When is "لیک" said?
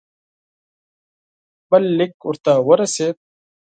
1.97-2.13